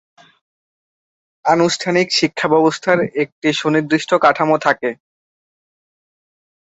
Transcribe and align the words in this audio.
আনুষ্ঠানিক 1.45 2.07
শিক্ষাব্যবস্থার 2.11 2.99
একটি 3.23 3.49
সুনির্দিষ্ট 3.53 4.11
কাঠামো 4.23 4.57
থাকে। 4.57 4.89